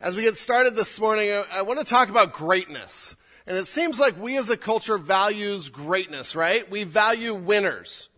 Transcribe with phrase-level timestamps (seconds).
[0.00, 3.16] As we get started this morning, I, I want to talk about greatness.
[3.46, 6.68] And it seems like we as a culture values greatness, right?
[6.70, 8.08] We value winners.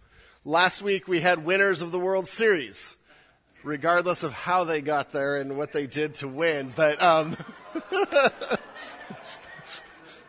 [0.45, 2.97] Last week we had winners of the World Series,
[3.63, 6.73] regardless of how they got there and what they did to win.
[6.75, 7.37] But um,
[7.93, 8.59] I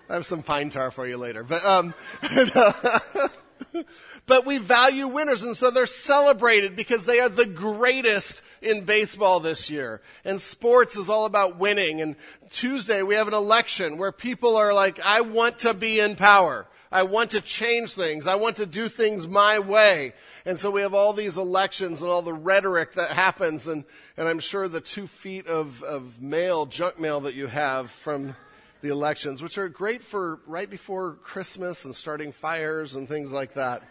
[0.09, 1.43] have some pine tar for you later.
[1.43, 1.93] But um,
[4.25, 9.39] but we value winners, and so they're celebrated because they are the greatest in baseball
[9.39, 10.01] this year.
[10.25, 12.01] And sports is all about winning.
[12.01, 12.15] And
[12.49, 16.67] Tuesday we have an election where people are like, I want to be in power.
[16.91, 18.27] I want to change things.
[18.27, 20.13] I want to do things my way.
[20.45, 23.67] And so we have all these elections and all the rhetoric that happens.
[23.67, 23.83] And,
[24.15, 28.35] and I'm sure the two feet of, of mail, junk mail that you have from
[28.81, 33.53] the elections, which are great for right before Christmas and starting fires and things like
[33.55, 33.83] that.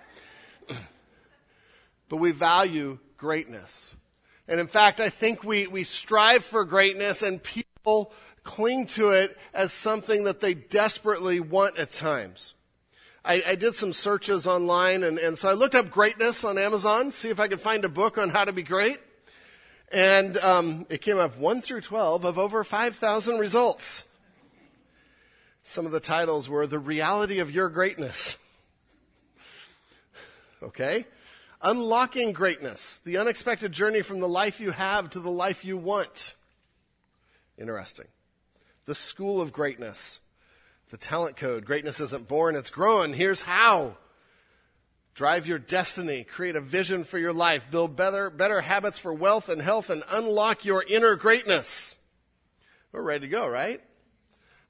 [2.08, 3.94] but we value greatness.
[4.48, 8.12] And in fact, I think we, we strive for greatness and people
[8.44, 12.54] cling to it as something that they desperately want at times.
[13.24, 17.10] I, I did some searches online and, and so I looked up greatness on Amazon,
[17.10, 18.98] see if I could find a book on how to be great.
[19.90, 24.04] And um, it came up 1 through 12 of over 5,000 results.
[25.68, 28.38] Some of the titles were The Reality of Your Greatness.
[30.62, 31.04] Okay?
[31.60, 36.36] Unlocking greatness, the unexpected journey from the life you have to the life you want.
[37.58, 38.06] Interesting.
[38.84, 40.20] The school of greatness,
[40.90, 41.64] the talent code.
[41.64, 43.12] Greatness isn't born, it's grown.
[43.12, 43.96] Here's how.
[45.14, 49.48] Drive your destiny, create a vision for your life, build better, better habits for wealth
[49.48, 51.98] and health, and unlock your inner greatness.
[52.92, 53.80] We're ready to go, right?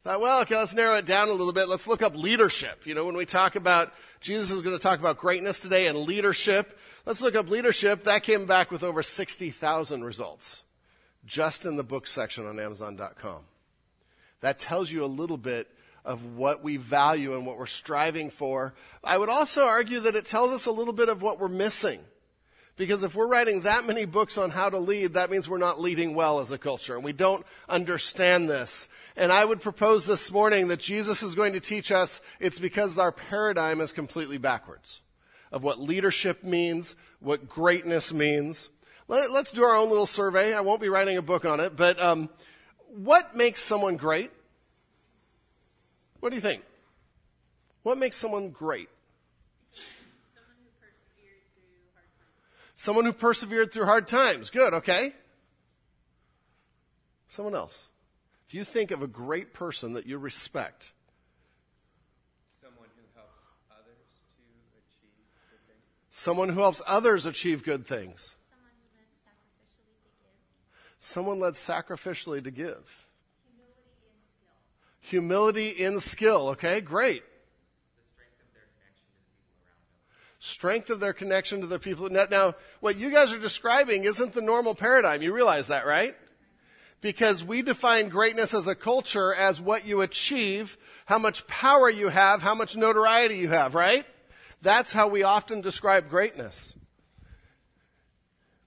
[0.06, 1.68] Thought, well, okay, let's narrow it down a little bit.
[1.68, 2.86] Let's look up leadership.
[2.86, 5.98] You know, when we talk about, Jesus is going to talk about greatness today and
[5.98, 6.78] leadership.
[7.04, 8.04] Let's look up leadership.
[8.04, 10.62] That came back with over 60,000 results
[11.26, 13.40] just in the book section on Amazon.com.
[14.42, 15.66] That tells you a little bit
[16.04, 18.74] of what we value and what we're striving for.
[19.02, 21.98] I would also argue that it tells us a little bit of what we're missing.
[22.76, 25.80] Because if we're writing that many books on how to lead, that means we're not
[25.80, 28.86] leading well as a culture, and we don't understand this.
[29.16, 32.98] And I would propose this morning that Jesus is going to teach us it's because
[32.98, 35.00] our paradigm is completely backwards
[35.50, 38.68] of what leadership means, what greatness means.
[39.08, 40.52] Let, us do our own little survey.
[40.52, 42.28] I won't be writing a book on it, but um,
[42.88, 44.30] what makes someone great?
[46.20, 46.62] What do you think?
[47.84, 48.90] What makes someone great?
[52.76, 54.50] Someone who persevered through hard times.
[54.50, 55.14] Good, okay.
[57.28, 57.88] Someone else.
[58.46, 60.92] If you think of a great person that you respect,
[62.60, 63.10] someone who
[63.40, 66.04] helps others to achieve good things.
[66.10, 68.34] Someone who helps others achieve good things.
[71.00, 72.44] Someone led sacrificially to give.
[72.44, 73.06] Someone led sacrificially to give.
[75.00, 76.48] Humility in skill.
[76.48, 77.22] Okay, great.
[80.38, 82.08] Strength of their connection to their people.
[82.10, 85.22] Now, what you guys are describing isn't the normal paradigm.
[85.22, 86.14] You realize that, right?
[87.00, 92.08] Because we define greatness as a culture as what you achieve, how much power you
[92.08, 94.06] have, how much notoriety you have, right?
[94.62, 96.74] That's how we often describe greatness.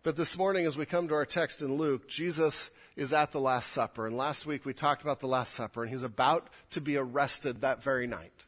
[0.04, 3.40] But this morning, as we come to our text in Luke, Jesus is at the
[3.40, 4.08] Last Supper.
[4.08, 7.62] And last week we talked about the Last Supper, and he's about to be arrested
[7.62, 8.46] that very night.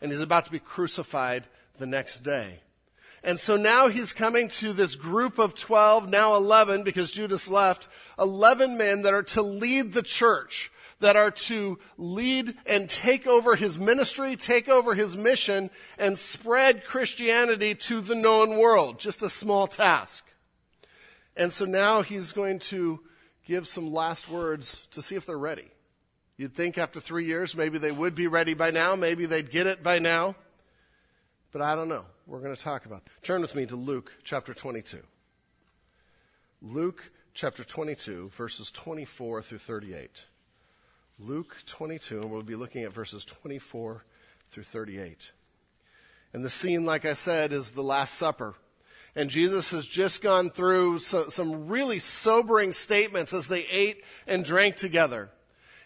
[0.00, 2.60] And he's about to be crucified the next day.
[3.22, 7.88] And so now he's coming to this group of 12, now 11 because Judas left,
[8.18, 10.70] 11 men that are to lead the church,
[11.00, 16.84] that are to lead and take over his ministry, take over his mission, and spread
[16.84, 19.00] Christianity to the known world.
[19.00, 20.24] Just a small task.
[21.36, 23.00] And so now he's going to
[23.44, 25.68] give some last words to see if they're ready.
[26.36, 29.66] You'd think after three years, maybe they would be ready by now, maybe they'd get
[29.66, 30.36] it by now.
[31.52, 32.04] But I don't know.
[32.26, 33.22] We're going to talk about that.
[33.22, 34.98] Turn with me to Luke chapter 22.
[36.62, 40.24] Luke chapter 22, verses 24 through 38.
[41.18, 44.04] Luke 22, and we'll be looking at verses 24
[44.50, 45.32] through 38.
[46.32, 48.54] And the scene, like I said, is the Last Supper.
[49.14, 54.44] And Jesus has just gone through so, some really sobering statements as they ate and
[54.44, 55.30] drank together.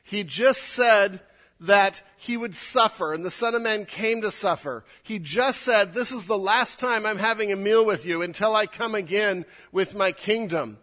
[0.02, 1.20] He just said,
[1.60, 4.84] that he would suffer and the Son of Man came to suffer.
[5.02, 8.56] He just said, this is the last time I'm having a meal with you until
[8.56, 10.78] I come again with my kingdom.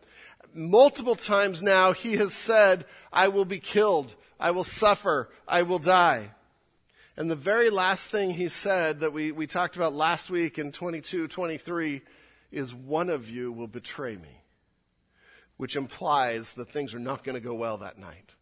[0.54, 4.16] Multiple times now he has said, I will be killed.
[4.40, 5.30] I will suffer.
[5.48, 6.32] I will die.
[7.16, 10.72] And the very last thing he said that we, we talked about last week in
[10.72, 12.02] 22, 23
[12.52, 14.42] is one of you will betray me.
[15.58, 18.36] which implies that things are not going to go well that night.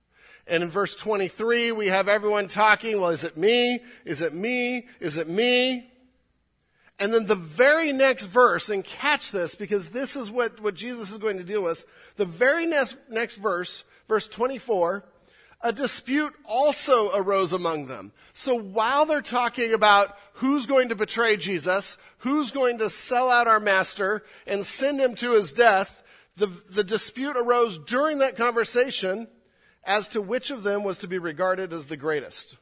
[0.48, 3.80] And in verse 23, we have everyone talking, well, is it me?
[4.06, 4.86] Is it me?
[5.00, 5.90] Is it me?
[7.00, 11.12] And then the very next verse, and catch this because this is what, what Jesus
[11.12, 11.86] is going to deal with.
[12.16, 15.04] The very next, next verse, verse 24,
[15.62, 18.14] a dispute also arose among them.
[18.34, 23.48] So while they're talking about who's going to betray Jesus, who's going to sell out
[23.48, 26.04] our master and send him to his death,
[26.38, 29.28] the, the dispute arose during that conversation
[29.86, 32.58] as to which of them was to be regarded as the greatest.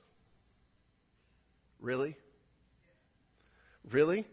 [1.80, 2.16] Really?
[3.90, 4.26] Really?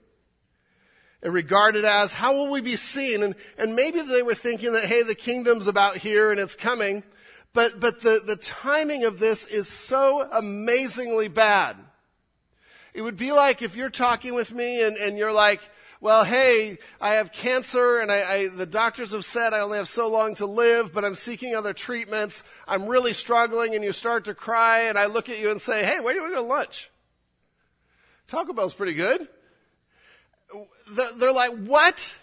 [1.23, 3.23] And regarded as, how will we be seen?
[3.23, 7.03] And, and maybe they were thinking that, hey, the kingdom's about here and it's coming.
[7.53, 11.77] But, but the, the timing of this is so amazingly bad.
[12.95, 15.61] It would be like if you're talking with me and, and you're like,
[16.01, 19.89] well, hey, I have cancer and I, I, the doctors have said I only have
[19.89, 22.43] so long to live, but I'm seeking other treatments.
[22.67, 25.85] I'm really struggling and you start to cry and I look at you and say,
[25.85, 26.91] hey, where do we go to lunch?
[28.29, 29.29] Taco Bell's pretty good.
[30.91, 32.15] They're, they're like, what?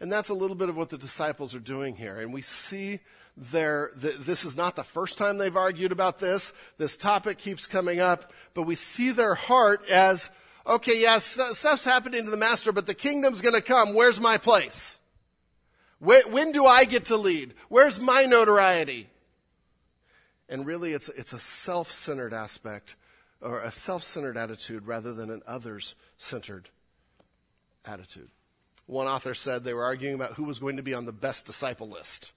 [0.00, 2.18] And that's a little bit of what the disciples are doing here.
[2.18, 3.00] And we see
[3.36, 6.52] their, th- this is not the first time they've argued about this.
[6.78, 10.30] This topic keeps coming up, but we see their heart as,
[10.66, 13.94] okay, yes, yeah, stuff's happening to the master, but the kingdom's going to come.
[13.94, 14.98] Where's my place?
[15.98, 17.54] When, when do I get to lead?
[17.68, 19.08] Where's my notoriety?
[20.48, 22.96] And really, it's, it's a self centered aspect
[23.40, 26.68] or a self centered attitude rather than an others centered
[27.84, 28.28] attitude.
[28.86, 31.46] One author said they were arguing about who was going to be on the best
[31.46, 32.32] disciple list.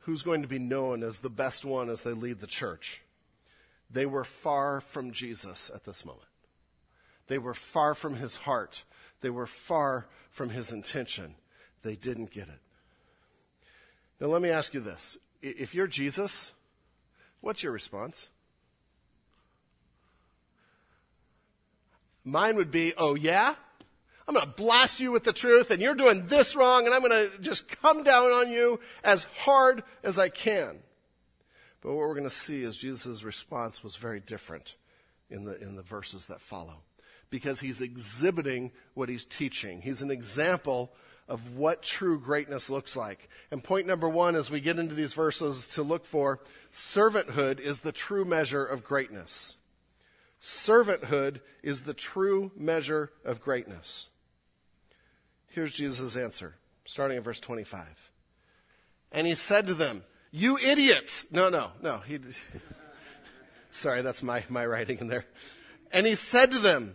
[0.00, 3.02] Who's going to be known as the best one as they lead the church?
[3.90, 6.27] They were far from Jesus at this moment.
[7.28, 8.84] They were far from his heart.
[9.20, 11.34] They were far from his intention.
[11.82, 12.60] They didn't get it.
[14.20, 15.16] Now, let me ask you this.
[15.40, 16.52] If you're Jesus,
[17.40, 18.30] what's your response?
[22.24, 23.54] Mine would be, oh, yeah?
[24.26, 27.00] I'm going to blast you with the truth, and you're doing this wrong, and I'm
[27.00, 30.78] going to just come down on you as hard as I can.
[31.80, 34.76] But what we're going to see is Jesus' response was very different
[35.30, 36.82] in the, in the verses that follow
[37.30, 39.82] because he's exhibiting what he's teaching.
[39.82, 40.92] He's an example
[41.28, 43.28] of what true greatness looks like.
[43.50, 46.40] And point number one, as we get into these verses to look for,
[46.72, 49.56] servanthood is the true measure of greatness.
[50.40, 54.08] Servanthood is the true measure of greatness.
[55.48, 56.54] Here's Jesus' answer,
[56.84, 57.86] starting in verse 25.
[59.12, 61.26] And he said to them, You idiots!
[61.30, 61.98] No, no, no.
[61.98, 62.18] He,
[63.70, 65.24] sorry, that's my, my writing in there.
[65.92, 66.94] And he said to them,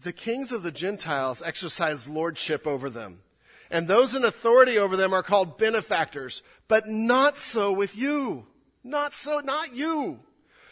[0.00, 3.20] the kings of the Gentiles exercise lordship over them,
[3.70, 8.46] and those in authority over them are called benefactors, but not so with you.
[8.84, 10.20] Not so, not you.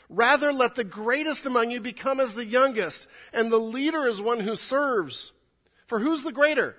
[0.09, 4.41] Rather, let the greatest among you become as the youngest, and the leader is one
[4.41, 5.33] who serves.
[5.87, 6.77] For who's the greater?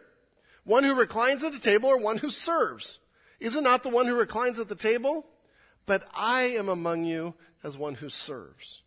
[0.64, 3.00] One who reclines at a table or one who serves?
[3.40, 5.26] Is it not the one who reclines at the table?
[5.86, 8.82] But I am among you as one who serves.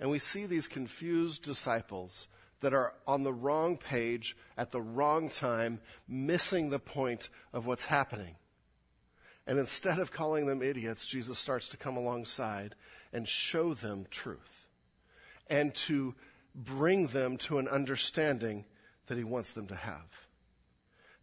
[0.00, 2.26] And we see these confused disciples
[2.60, 7.84] that are on the wrong page at the wrong time, missing the point of what's
[7.84, 8.36] happening.
[9.46, 12.74] And instead of calling them idiots, Jesus starts to come alongside
[13.12, 14.68] and show them truth
[15.48, 16.14] and to
[16.54, 18.64] bring them to an understanding
[19.06, 20.26] that he wants them to have.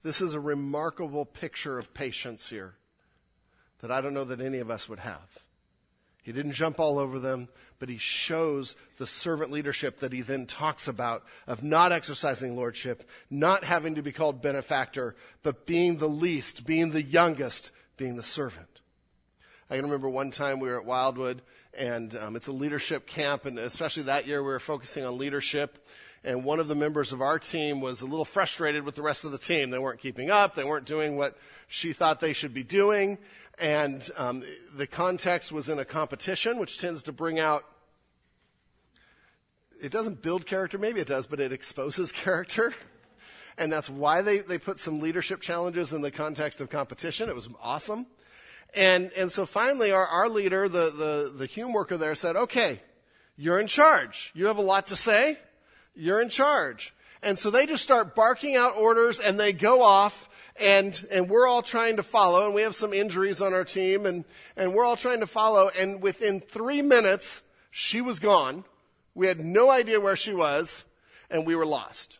[0.03, 2.75] This is a remarkable picture of patience here
[3.79, 5.47] that I don't know that any of us would have.
[6.27, 7.48] He didn't jump all over them,
[7.79, 13.10] but he shows the servant leadership that he then talks about of not exercising lordship,
[13.29, 18.24] not having to be called benefactor, but being the least, being the youngest, being the
[18.24, 18.81] servant.
[19.69, 21.43] I can remember one time we were at Wildwood,
[21.74, 25.88] and um, it's a leadership camp, and especially that year we were focusing on leadership.
[26.25, 29.24] And one of the members of our team was a little frustrated with the rest
[29.24, 29.69] of the team.
[29.69, 30.55] They weren't keeping up.
[30.55, 31.38] They weren't doing what
[31.69, 33.17] she thought they should be doing.
[33.60, 34.44] And um,
[34.76, 37.64] the context was in a competition, which tends to bring out,
[39.82, 42.74] it doesn't build character, maybe it does, but it exposes character.
[43.58, 47.30] And that's why they, they put some leadership challenges in the context of competition.
[47.30, 48.06] It was awesome.
[48.76, 52.82] And, and so finally, our, our leader, the, the, the Hume worker there, said, okay,
[53.36, 54.32] you're in charge.
[54.36, 55.40] You have a lot to say.
[55.96, 56.94] You're in charge.
[57.24, 61.48] And so they just start barking out orders and they go off and, and we're
[61.48, 64.86] all trying to follow, and we have some injuries on our team, and, and we're
[64.86, 68.64] all trying to follow, and within three minutes, she was gone.
[69.14, 70.86] We had no idea where she was,
[71.30, 72.20] and we were lost.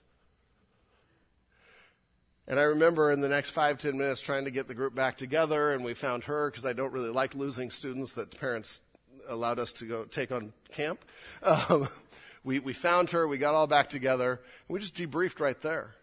[2.48, 5.17] And I remember in the next five, ten minutes trying to get the group back
[5.17, 8.82] together, and we found her because I don't really like losing students that parents
[9.27, 11.03] allowed us to go take on camp.
[11.44, 11.89] Um,
[12.44, 15.96] we, we found her, we got all back together, and we just debriefed right there.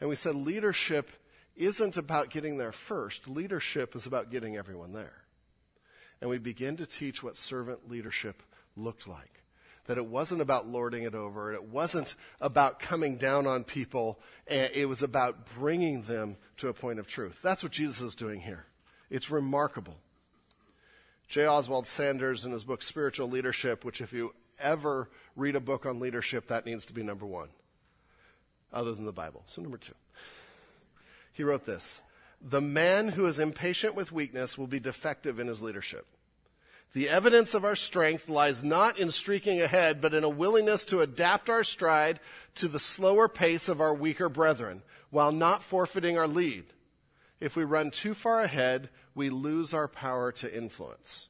[0.00, 1.10] And we said leadership
[1.56, 3.28] isn't about getting there first.
[3.28, 5.24] Leadership is about getting everyone there.
[6.20, 8.42] And we begin to teach what servant leadership
[8.76, 9.42] looked like.
[9.86, 11.52] That it wasn't about lording it over.
[11.52, 14.18] It wasn't about coming down on people.
[14.48, 17.40] Eh, it was about bringing them to a point of truth.
[17.42, 18.64] That's what Jesus is doing here.
[19.10, 19.98] It's remarkable.
[21.28, 21.46] J.
[21.46, 26.00] Oswald Sanders, in his book Spiritual Leadership, which if you ever read a book on
[26.00, 27.48] leadership, that needs to be number one,
[28.72, 29.42] other than the Bible.
[29.46, 29.94] So, number two.
[31.34, 32.00] He wrote this
[32.40, 36.06] The man who is impatient with weakness will be defective in his leadership.
[36.94, 41.00] The evidence of our strength lies not in streaking ahead, but in a willingness to
[41.00, 42.20] adapt our stride
[42.54, 46.64] to the slower pace of our weaker brethren, while not forfeiting our lead.
[47.40, 51.28] If we run too far ahead, we lose our power to influence.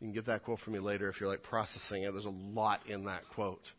[0.00, 2.10] You can get that quote from me later if you're like processing it.
[2.10, 3.70] There's a lot in that quote.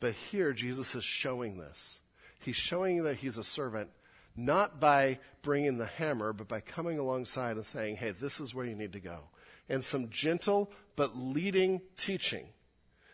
[0.00, 2.00] But here, Jesus is showing this.
[2.42, 3.90] He's showing that he's a servant
[4.36, 8.64] not by bringing the hammer, but by coming alongside and saying, hey, this is where
[8.64, 9.20] you need to go.
[9.68, 12.46] And some gentle but leading teaching.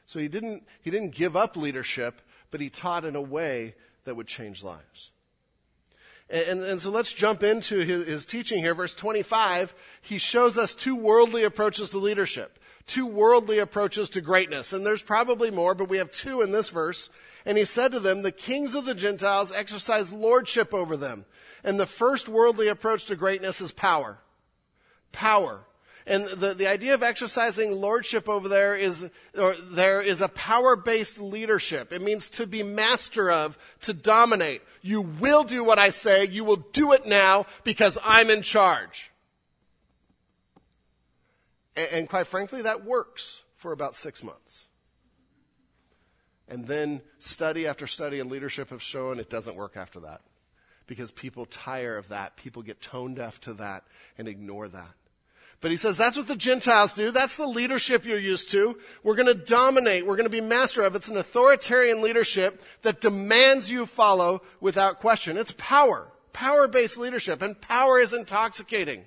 [0.07, 4.17] So he didn't, he didn't give up leadership, but he taught in a way that
[4.17, 5.11] would change lives.
[6.31, 8.75] And, and, so let's jump into his, his teaching here.
[8.75, 14.75] Verse 25, he shows us two worldly approaches to leadership, two worldly approaches to greatness.
[14.75, 17.09] And there's probably more, but we have two in this verse.
[17.47, 21.25] And he said to them, the kings of the Gentiles exercise lordship over them.
[21.65, 24.19] And the first worldly approach to greatness is power.
[25.13, 25.65] Power.
[26.09, 31.21] And the, the idea of exercising lordship over there is, or there is a power-based
[31.21, 31.93] leadership.
[31.93, 34.63] It means to be master of, to dominate.
[34.81, 36.27] You will do what I say.
[36.27, 39.11] You will do it now because I'm in charge.
[41.77, 44.65] And, and quite frankly, that works for about six months.
[46.49, 50.23] And then study after study and leadership have shown it doesn't work after that.
[50.87, 52.37] Because people tire of that.
[52.37, 53.85] People get tone deaf to that
[54.17, 54.95] and ignore that.
[55.61, 57.11] But he says that's what the Gentiles do.
[57.11, 58.79] That's the leadership you're used to.
[59.03, 60.07] We're going to dominate.
[60.07, 60.95] We're going to be master of.
[60.95, 65.37] It's an authoritarian leadership that demands you follow without question.
[65.37, 66.07] It's power.
[66.33, 67.43] Power-based leadership.
[67.43, 69.05] And power is intoxicating.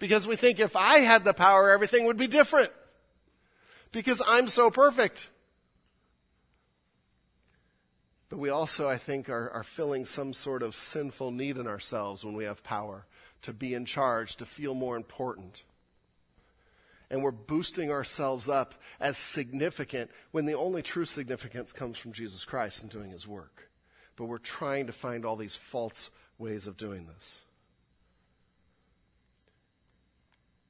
[0.00, 2.72] Because we think if I had the power, everything would be different.
[3.92, 5.28] Because I'm so perfect.
[8.28, 12.24] But we also, I think, are, are filling some sort of sinful need in ourselves
[12.24, 13.06] when we have power
[13.42, 15.62] to be in charge, to feel more important.
[17.10, 22.44] And we're boosting ourselves up as significant when the only true significance comes from Jesus
[22.44, 23.70] Christ and doing his work.
[24.16, 27.42] But we're trying to find all these false ways of doing this.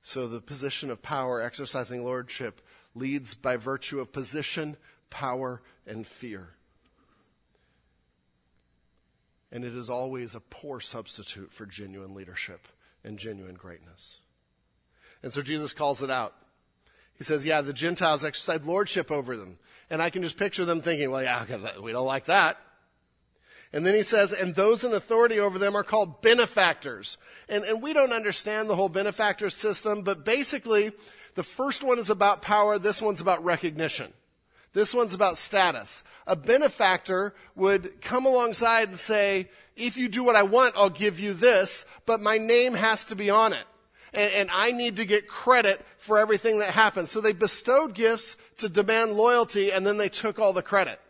[0.02, 2.60] So the position of power, exercising lordship,
[2.94, 4.76] leads by virtue of position,
[5.10, 6.54] power, and fear
[9.50, 12.68] and it is always a poor substitute for genuine leadership
[13.02, 14.18] and genuine greatness.
[15.22, 16.34] And so Jesus calls it out.
[17.14, 19.58] He says, yeah, the Gentiles exercise lordship over them.
[19.90, 21.44] And I can just picture them thinking, well, yeah,
[21.80, 22.58] we don't like that.
[23.72, 27.18] And then he says, and those in authority over them are called benefactors.
[27.48, 30.92] And, and we don't understand the whole benefactor system, but basically,
[31.34, 34.12] the first one is about power, this one's about recognition.
[34.72, 36.02] This one's about status.
[36.26, 41.20] A benefactor would come alongside and say, if you do what I want, I'll give
[41.20, 43.64] you this, but my name has to be on it.
[44.12, 47.10] And, and, I need to get credit for everything that happens.
[47.10, 51.00] So they bestowed gifts to demand loyalty and then they took all the credit.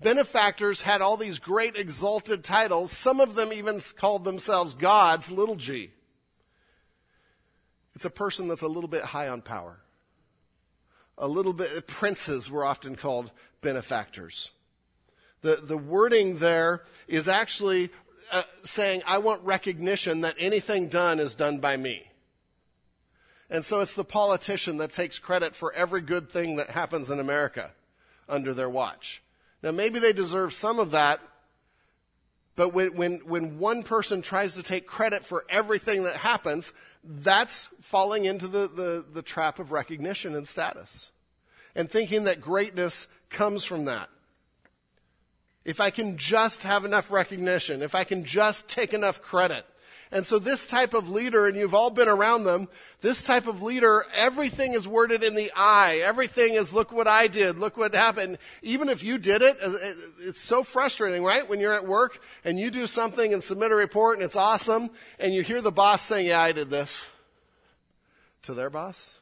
[0.00, 2.92] Benefactors had all these great exalted titles.
[2.92, 5.90] Some of them even called themselves gods, little g.
[7.94, 9.80] It's a person that's a little bit high on power
[11.20, 13.30] a little bit, princes were often called
[13.60, 14.50] benefactors.
[15.42, 17.90] The, the wording there is actually
[18.32, 22.09] uh, saying, I want recognition that anything done is done by me.
[23.50, 27.18] And so it's the politician that takes credit for every good thing that happens in
[27.18, 27.72] America
[28.28, 29.22] under their watch.
[29.62, 31.20] Now, maybe they deserve some of that,
[32.54, 37.68] but when, when, when one person tries to take credit for everything that happens, that's
[37.80, 41.10] falling into the, the, the trap of recognition and status
[41.74, 44.08] and thinking that greatness comes from that.
[45.64, 49.66] If I can just have enough recognition, if I can just take enough credit.
[50.12, 52.68] And so this type of leader, and you've all been around them,
[53.00, 55.98] this type of leader, everything is worded in the I.
[55.98, 58.38] Everything is, look what I did, look what happened.
[58.60, 59.58] Even if you did it,
[60.20, 61.48] it's so frustrating, right?
[61.48, 64.90] When you're at work and you do something and submit a report and it's awesome,
[65.20, 67.06] and you hear the boss saying, yeah, I did this.
[68.44, 69.20] To their boss.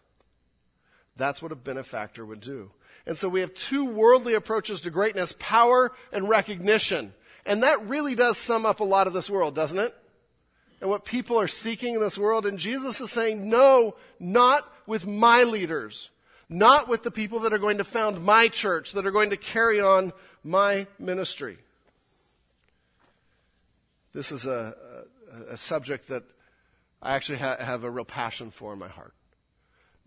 [1.16, 2.70] That's what a benefactor would do.
[3.04, 7.12] And so we have two worldly approaches to greatness, power and recognition.
[7.44, 9.94] And that really does sum up a lot of this world, doesn't it?
[10.80, 12.46] And what people are seeking in this world.
[12.46, 16.10] And Jesus is saying, no, not with my leaders,
[16.48, 19.36] not with the people that are going to found my church, that are going to
[19.36, 20.12] carry on
[20.44, 21.58] my ministry.
[24.12, 24.74] This is a,
[25.32, 26.24] a, a subject that
[27.02, 29.14] I actually ha- have a real passion for in my heart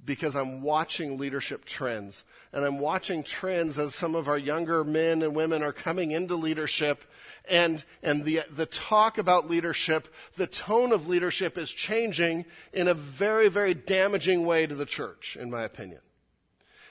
[0.03, 2.23] because I'm watching leadership trends.
[2.51, 6.35] And I'm watching trends as some of our younger men and women are coming into
[6.35, 7.03] leadership.
[7.49, 12.93] And, and the, the talk about leadership, the tone of leadership is changing in a
[12.93, 16.01] very, very damaging way to the church, in my opinion.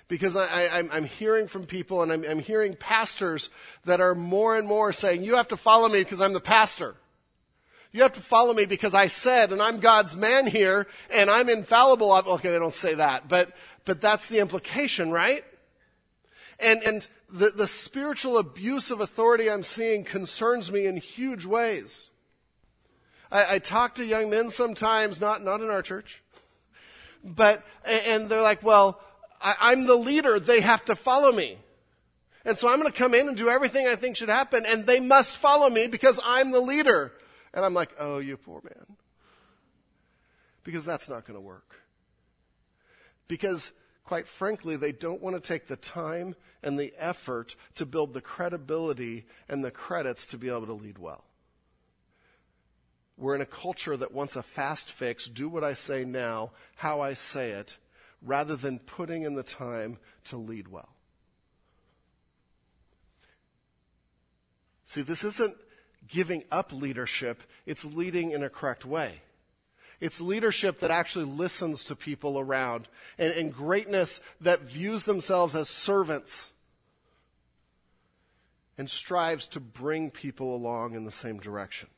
[0.06, 3.48] Because I, am hearing from people and I'm, I'm hearing pastors
[3.84, 6.96] that are more and more saying, you have to follow me because I'm the pastor.
[7.92, 11.48] You have to follow me because I said, and I'm God's man here, and I'm
[11.48, 12.12] infallible.
[12.12, 13.52] Okay, they don't say that, but,
[13.84, 15.44] but that's the implication, right?
[16.60, 22.10] And, and the, the spiritual abuse of authority I'm seeing concerns me in huge ways.
[23.32, 26.22] I, I talk to young men sometimes, not, not in our church,
[27.24, 29.00] but, and they're like, well,
[29.40, 30.38] I, I'm the leader.
[30.38, 31.58] They have to follow me.
[32.44, 34.86] And so I'm going to come in and do everything I think should happen, and
[34.86, 37.12] they must follow me because I'm the leader.
[37.52, 38.96] And I'm like, oh, you poor man.
[40.62, 41.74] Because that's not going to work.
[43.28, 43.72] Because,
[44.04, 48.20] quite frankly, they don't want to take the time and the effort to build the
[48.20, 51.24] credibility and the credits to be able to lead well.
[53.16, 57.00] We're in a culture that wants a fast fix, do what I say now, how
[57.00, 57.76] I say it,
[58.22, 60.88] rather than putting in the time to lead well.
[64.86, 65.56] See, this isn't
[66.06, 69.22] giving up leadership, it's leading in a correct way.
[70.00, 72.88] It's leadership that actually listens to people around
[73.18, 76.52] and, and greatness that views themselves as servants
[78.78, 81.88] and strives to bring people along in the same direction.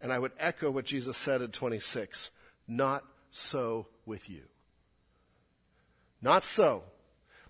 [0.00, 2.30] And I would echo what Jesus said in 26
[2.68, 4.42] not so with you.
[6.22, 6.84] Not so.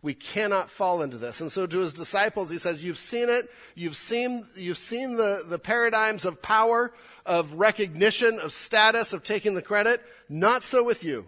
[0.02, 1.40] We cannot fall into this.
[1.40, 3.50] And so to his disciples, he says, you've seen it.
[3.74, 6.92] You've seen, you've seen the, the paradigms of power,
[7.26, 10.02] of recognition, of status, of taking the credit.
[10.28, 11.26] Not so with you.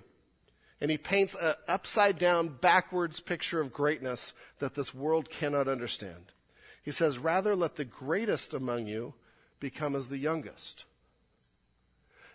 [0.81, 6.33] And he paints an upside down, backwards picture of greatness that this world cannot understand.
[6.83, 9.15] He says, rather let the greatest among you
[9.61, 10.87] become as the youngest.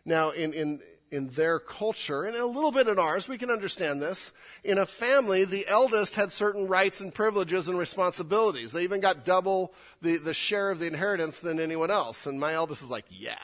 [0.06, 4.02] Now, in, in, in their culture, and a little bit in ours, we can understand
[4.02, 4.32] this.
[4.63, 8.72] In a family, the eldest had certain rights and privileges and responsibilities.
[8.72, 12.26] They even got double the, the share of the inheritance than anyone else.
[12.26, 13.36] And my eldest is like, yeah,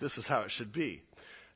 [0.00, 1.02] this is how it should be.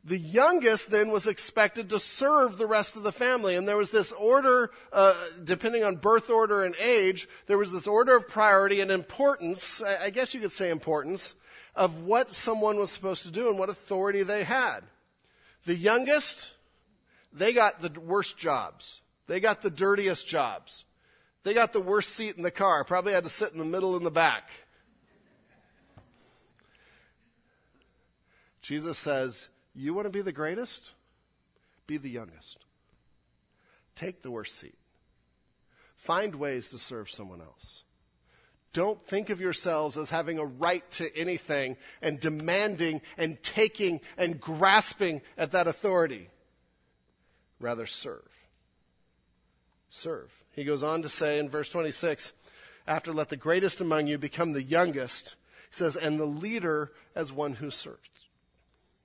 [0.05, 3.57] The youngest then was expected to serve the rest of the family.
[3.57, 5.15] And there was this order, uh,
[5.45, 10.05] depending on birth order and age, there was this order of priority and importance, I,
[10.05, 11.35] I guess you could say importance,
[11.75, 14.81] of what someone was supposed to do and what authority they had.
[15.67, 16.55] The youngest,
[17.33, 19.01] they got the worst jobs.
[19.27, 20.85] They got the dirtiest jobs.
[21.45, 22.85] They got the worst seat in the car.
[22.85, 24.51] Probably had to sit in the middle in the back.
[28.63, 30.93] Jesus says, You want to be the greatest?
[31.87, 32.67] Be the youngest.
[33.95, 34.77] Take the worst seat.
[35.97, 37.85] Find ways to serve someone else.
[38.73, 44.41] Don't think of yourselves as having a right to anything and demanding and taking and
[44.41, 46.29] grasping at that authority.
[47.61, 48.29] Rather, serve.
[49.91, 50.31] Serve.
[50.53, 52.35] He goes on to say in verse 26
[52.87, 55.37] after let the greatest among you become the youngest,
[55.71, 57.99] he says, and the leader as one who serves.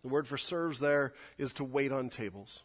[0.03, 2.63] The word for serves there is to wait on tables.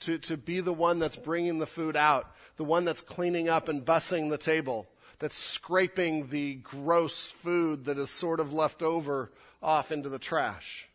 [0.00, 3.68] To, to be the one that's bringing the food out, the one that's cleaning up
[3.68, 4.86] and bussing the table
[5.18, 9.30] that's scraping the gross food that is sort of left over
[9.62, 10.88] off into the trash.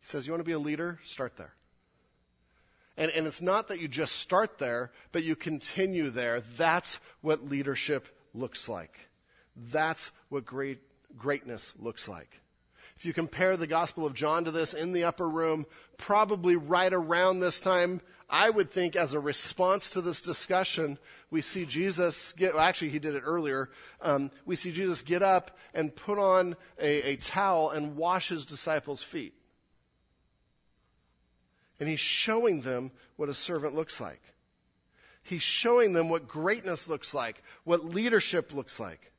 [0.00, 0.98] He says, You want to be a leader?
[1.04, 1.54] Start there.
[2.96, 6.42] And, and it's not that you just start there, but you continue there.
[6.56, 9.08] That's what leadership looks like.
[9.56, 10.80] That's what great,
[11.16, 12.40] greatness looks like.
[12.96, 15.64] If you compare the Gospel of John to this in the upper room,
[15.96, 20.98] probably right around this time, I would think as a response to this discussion,
[21.30, 25.22] we see Jesus get, well, actually he did it earlier, um, we see Jesus get
[25.22, 29.34] up and put on a, a towel and wash his disciples' feet.
[31.80, 34.20] And he's showing them what a servant looks like.
[35.22, 39.12] He's showing them what greatness looks like, what leadership looks like.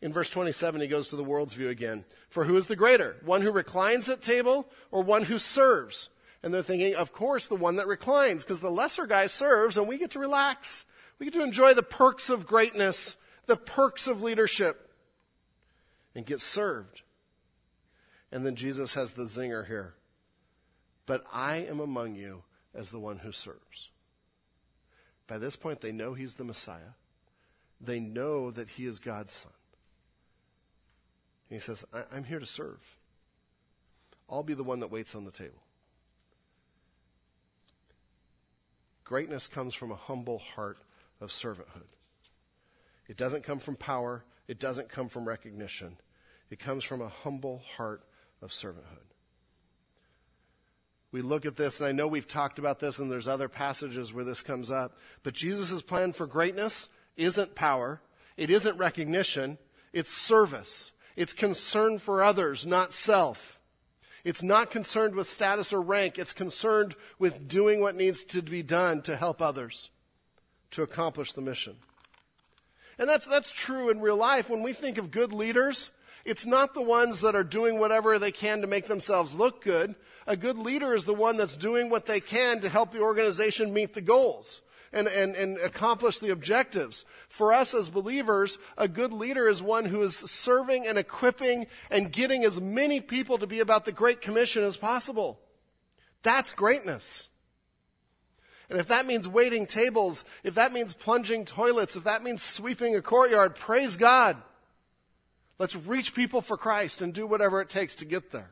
[0.00, 2.04] In verse 27, he goes to the world's view again.
[2.28, 3.16] For who is the greater?
[3.24, 6.10] One who reclines at table or one who serves?
[6.42, 9.88] And they're thinking, of course, the one that reclines, because the lesser guy serves and
[9.88, 10.84] we get to relax.
[11.18, 14.90] We get to enjoy the perks of greatness, the perks of leadership,
[16.14, 17.02] and get served.
[18.30, 19.94] And then Jesus has the zinger here.
[21.06, 22.42] But I am among you
[22.74, 23.90] as the one who serves.
[25.26, 26.94] By this point, they know he's the Messiah.
[27.80, 29.52] They know that he is God's son.
[31.50, 32.80] And he says, I'm here to serve.
[34.28, 35.62] I'll be the one that waits on the table.
[39.08, 40.76] Greatness comes from a humble heart
[41.18, 41.88] of servanthood.
[43.08, 44.22] It doesn't come from power.
[44.46, 45.96] It doesn't come from recognition.
[46.50, 48.02] It comes from a humble heart
[48.42, 49.08] of servanthood.
[51.10, 54.12] We look at this, and I know we've talked about this, and there's other passages
[54.12, 58.02] where this comes up, but Jesus' plan for greatness isn't power.
[58.36, 59.56] It isn't recognition.
[59.94, 60.92] It's service.
[61.16, 63.57] It's concern for others, not self.
[64.24, 66.18] It's not concerned with status or rank.
[66.18, 69.90] It's concerned with doing what needs to be done to help others
[70.72, 71.76] to accomplish the mission.
[72.98, 74.50] And that's, that's true in real life.
[74.50, 75.90] When we think of good leaders,
[76.24, 79.94] it's not the ones that are doing whatever they can to make themselves look good.
[80.26, 83.72] A good leader is the one that's doing what they can to help the organization
[83.72, 84.60] meet the goals
[84.92, 87.04] and, and, and accomplish the objectives.
[87.28, 92.12] For us as believers, a good leader is one who is serving and equipping and
[92.12, 95.38] getting as many people to be about the Great Commission as possible.
[96.22, 97.28] That's greatness.
[98.70, 102.94] And if that means waiting tables, if that means plunging toilets, if that means sweeping
[102.96, 104.36] a courtyard, praise God.
[105.58, 108.50] Let's reach people for Christ and do whatever it takes to get there.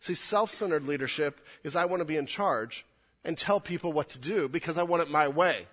[0.00, 2.86] See, self centered leadership is I want to be in charge
[3.24, 5.66] and tell people what to do because I want it my way.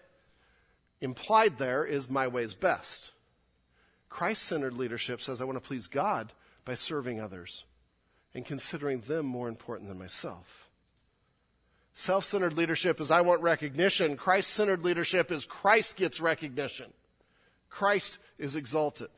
[0.99, 3.11] Implied there is my way's best.
[4.09, 6.33] Christ centered leadership says I want to please God
[6.65, 7.65] by serving others
[8.33, 10.69] and considering them more important than myself.
[11.93, 14.17] Self centered leadership is I want recognition.
[14.17, 16.93] Christ centered leadership is Christ gets recognition.
[17.69, 19.09] Christ is exalted.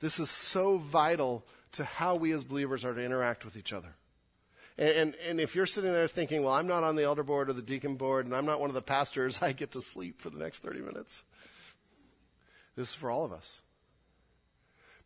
[0.00, 3.94] This is so vital to how we as believers are to interact with each other.
[4.76, 7.48] And, and, and, if you're sitting there thinking, well, I'm not on the elder board
[7.48, 10.20] or the deacon board and I'm not one of the pastors, I get to sleep
[10.20, 11.22] for the next 30 minutes.
[12.76, 13.60] This is for all of us.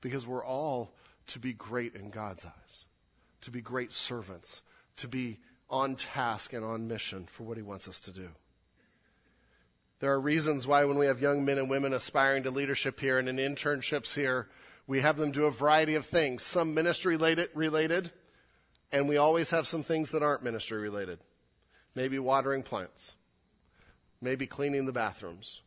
[0.01, 0.95] Because we're all
[1.29, 2.85] to be great in God's eyes,
[3.43, 4.63] to be great servants,
[4.97, 8.29] to be on task and on mission for what He wants us to do.
[10.01, 13.19] There are reasons why, when we have young men and women aspiring to leadership here
[13.19, 14.49] and in internships here,
[14.87, 17.19] we have them do a variety of things, some ministry
[17.55, 18.13] related,
[18.93, 21.19] and we always have some things that aren't ministry related.
[21.95, 23.17] Maybe watering plants,
[24.21, 25.63] maybe cleaning the bathrooms,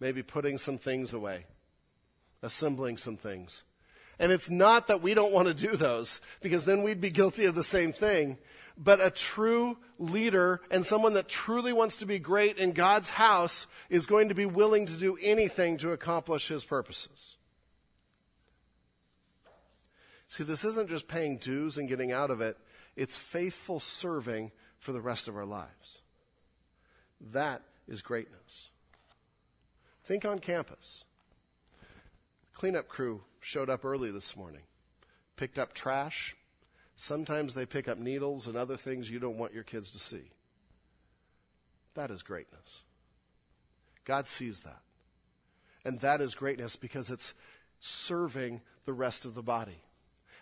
[0.00, 1.46] maybe putting some things away,
[2.42, 3.62] assembling some things.
[4.18, 7.44] And it's not that we don't want to do those, because then we'd be guilty
[7.44, 8.38] of the same thing.
[8.78, 13.66] But a true leader and someone that truly wants to be great in God's house
[13.88, 17.36] is going to be willing to do anything to accomplish his purposes.
[20.28, 22.56] See, this isn't just paying dues and getting out of it,
[22.96, 26.00] it's faithful serving for the rest of our lives.
[27.32, 28.70] That is greatness.
[30.04, 31.04] Think on campus.
[32.54, 34.62] Cleanup crew showed up early this morning,
[35.36, 36.34] picked up trash.
[36.96, 40.30] Sometimes they pick up needles and other things you don't want your kids to see.
[41.94, 42.82] That is greatness.
[44.04, 44.80] God sees that.
[45.84, 47.34] And that is greatness because it's
[47.80, 49.82] serving the rest of the body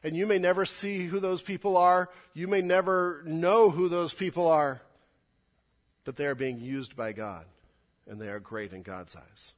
[0.05, 2.11] and you may never see who those people are.
[2.35, 4.83] You may never know who those people are.
[6.05, 7.47] But they are being used by God,
[8.07, 9.55] and they are great in God's eyes.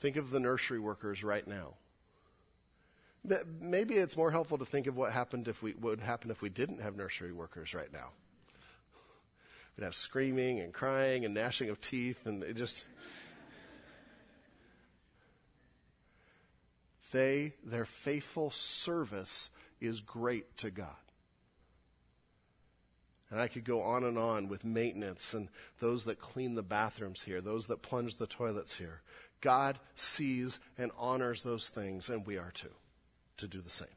[0.00, 1.74] Think of the nursery workers right now.
[3.60, 6.48] Maybe it's more helpful to think of what happened if we would happen if we
[6.48, 8.10] didn't have nursery workers right now.
[9.76, 12.84] We'd have screaming and crying and gnashing of teeth, and it just
[17.12, 20.88] They, their faithful service is great to God.
[23.30, 25.48] And I could go on and on with maintenance and
[25.80, 29.02] those that clean the bathrooms here, those that plunge the toilets here.
[29.40, 32.74] God sees and honors those things, and we are too,
[33.36, 33.88] to do the same.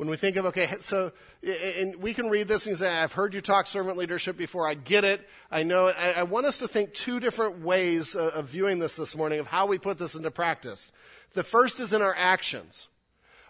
[0.00, 3.34] When we think of, okay, so, and we can read this and say, I've heard
[3.34, 4.66] you talk servant leadership before.
[4.66, 5.28] I get it.
[5.50, 5.96] I know it.
[5.98, 9.46] I, want us to think two different ways of, of viewing this this morning, of
[9.46, 10.92] how we put this into practice.
[11.34, 12.88] The first is in our actions.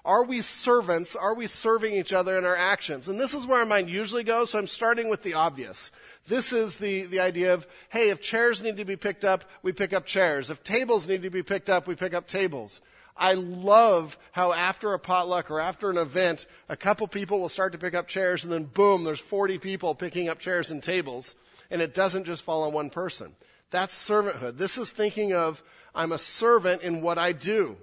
[0.05, 1.15] Are we servants?
[1.15, 3.09] Are we serving each other in our actions?
[3.09, 5.93] And this is where our mind usually goes, so I'm starting with the obvious.
[6.27, 9.71] This is the, the idea of, hey, if chairs need to be picked up, we
[9.71, 10.51] pick up chairs.
[10.51, 12.81] If tables need to be picked up, we pick up tables.
[13.21, 17.73] I love how after a potluck or after an event, a couple people will start
[17.73, 21.37] to pick up chairs and then boom, there's 40 people picking up chairs and tables.
[21.71, 23.37] And it doesn't just fall on one person.
[23.71, 24.57] That's servanthood.
[24.57, 25.63] This is thinking of,
[25.95, 27.77] I'm a servant in what I do.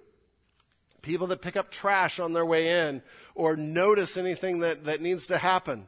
[1.04, 3.04] People that pick up trash on their way in
[3.36, 5.88] or notice anything that, that needs to happen.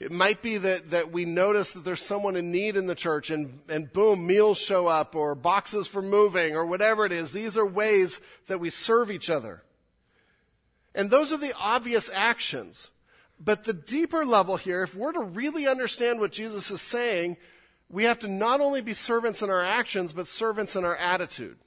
[0.00, 3.30] It might be that, that we notice that there's someone in need in the church
[3.30, 7.32] and, and boom, meals show up or boxes for moving or whatever it is.
[7.32, 9.62] These are ways that we serve each other.
[10.94, 12.90] And those are the obvious actions.
[13.38, 17.36] But the deeper level here, if we're to really understand what Jesus is saying,
[17.90, 21.58] we have to not only be servants in our actions, but servants in our attitude.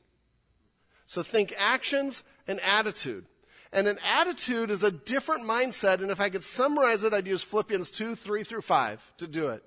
[1.06, 3.26] So think actions and attitude.
[3.74, 6.00] And an attitude is a different mindset.
[6.00, 9.48] And if I could summarize it, I'd use Philippians 2, 3 through 5 to do
[9.50, 9.64] it.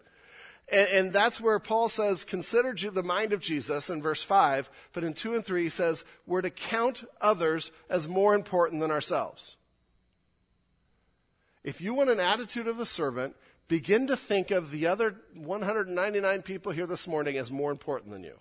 [0.68, 4.70] And, and that's where Paul says, consider the mind of Jesus in verse 5.
[4.92, 8.92] But in 2 and 3, he says, we're to count others as more important than
[8.92, 9.56] ourselves.
[11.64, 13.34] If you want an attitude of the servant,
[13.66, 18.22] begin to think of the other 199 people here this morning as more important than
[18.22, 18.38] you.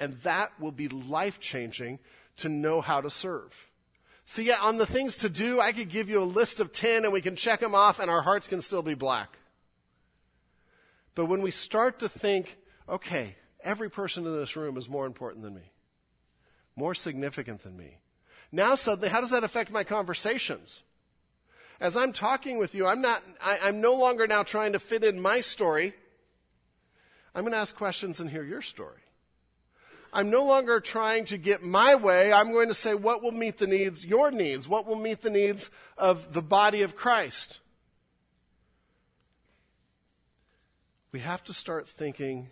[0.00, 1.98] And that will be life changing
[2.38, 3.52] to know how to serve.
[4.26, 7.04] See, yeah, on the things to do, I could give you a list of 10
[7.04, 9.36] and we can check them off and our hearts can still be black.
[11.14, 12.56] But when we start to think,
[12.88, 15.72] okay, every person in this room is more important than me,
[16.74, 17.98] more significant than me.
[18.50, 20.82] Now suddenly, how does that affect my conversations?
[21.80, 25.04] As I'm talking with you, I'm not, I, I'm no longer now trying to fit
[25.04, 25.92] in my story.
[27.34, 29.00] I'm going to ask questions and hear your story.
[30.14, 32.32] I'm no longer trying to get my way.
[32.32, 35.28] I'm going to say what will meet the needs, your needs, what will meet the
[35.28, 37.58] needs of the body of Christ.
[41.10, 42.48] We have to start thinking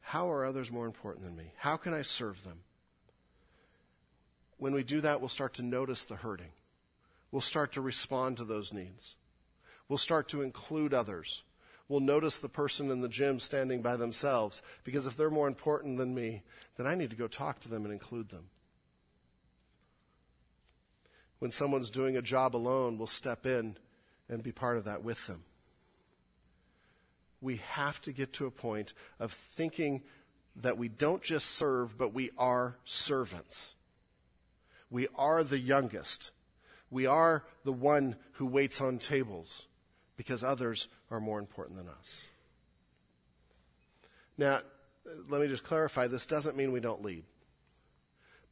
[0.00, 1.52] how are others more important than me?
[1.58, 2.60] How can I serve them?
[4.56, 6.52] When we do that, we'll start to notice the hurting.
[7.30, 9.16] We'll start to respond to those needs.
[9.88, 11.42] We'll start to include others
[11.88, 15.98] will notice the person in the gym standing by themselves because if they're more important
[15.98, 16.42] than me,
[16.76, 18.48] then I need to go talk to them and include them.
[21.38, 23.76] When someone's doing a job alone, we'll step in
[24.28, 25.42] and be part of that with them.
[27.40, 30.02] We have to get to a point of thinking
[30.56, 33.74] that we don't just serve, but we are servants.
[34.90, 36.30] We are the youngest.
[36.90, 39.66] We are the one who waits on tables
[40.16, 42.26] because others are more important than us.
[44.38, 44.60] Now,
[45.28, 47.24] let me just clarify this doesn't mean we don't lead,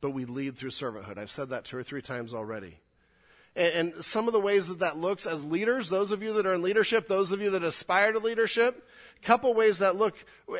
[0.00, 1.18] but we lead through servanthood.
[1.18, 2.78] I've said that two or three times already.
[3.56, 6.46] And, and, some of the ways that that looks as leaders, those of you that
[6.46, 8.86] are in leadership, those of you that aspire to leadership,
[9.20, 10.14] a couple ways that look.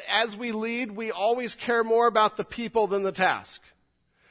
[0.09, 3.63] As we lead, we always care more about the people than the task.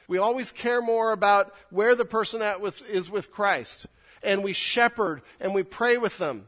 [0.08, 3.86] We always care more about where the person at with, is with Christ.
[4.22, 6.46] And we shepherd and we pray with them.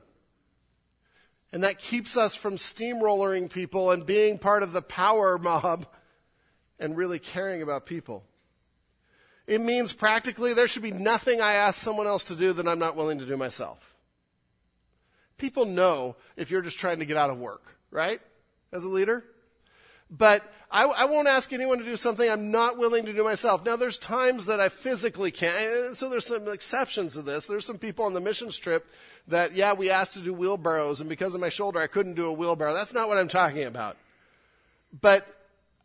[1.52, 5.86] And that keeps us from steamrolling people and being part of the power mob
[6.78, 8.24] and really caring about people.
[9.46, 12.78] It means practically there should be nothing I ask someone else to do that I'm
[12.78, 13.94] not willing to do myself.
[15.36, 18.20] People know if you're just trying to get out of work, right?
[18.72, 19.24] As a leader.
[20.12, 23.64] But I, I, won't ask anyone to do something I'm not willing to do myself.
[23.64, 25.96] Now, there's times that I physically can't.
[25.96, 27.46] So there's some exceptions to this.
[27.46, 28.86] There's some people on the missions trip
[29.28, 32.26] that, yeah, we asked to do wheelbarrows, and because of my shoulder, I couldn't do
[32.26, 32.74] a wheelbarrow.
[32.74, 33.96] That's not what I'm talking about.
[35.00, 35.26] But